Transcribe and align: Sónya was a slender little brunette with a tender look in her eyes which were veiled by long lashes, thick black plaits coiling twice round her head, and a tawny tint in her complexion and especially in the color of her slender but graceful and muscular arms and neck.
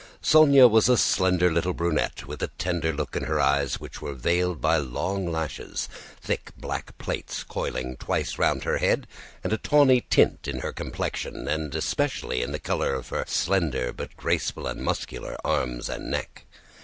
Sónya 0.23 0.67
was 0.67 0.89
a 0.89 0.97
slender 0.97 1.51
little 1.51 1.75
brunette 1.75 2.25
with 2.25 2.41
a 2.41 2.47
tender 2.57 2.91
look 2.91 3.15
in 3.15 3.25
her 3.25 3.39
eyes 3.39 3.79
which 3.79 4.01
were 4.01 4.15
veiled 4.15 4.59
by 4.59 4.77
long 4.77 5.31
lashes, 5.31 5.87
thick 6.19 6.49
black 6.57 6.97
plaits 6.97 7.43
coiling 7.43 7.97
twice 7.97 8.39
round 8.39 8.63
her 8.63 8.79
head, 8.79 9.05
and 9.43 9.53
a 9.53 9.59
tawny 9.59 10.01
tint 10.09 10.47
in 10.47 10.61
her 10.61 10.73
complexion 10.73 11.47
and 11.47 11.75
especially 11.75 12.41
in 12.41 12.51
the 12.51 12.57
color 12.57 12.95
of 12.95 13.09
her 13.09 13.25
slender 13.27 13.93
but 13.93 14.17
graceful 14.17 14.65
and 14.65 14.81
muscular 14.83 15.37
arms 15.45 15.87
and 15.87 16.09
neck. 16.09 16.47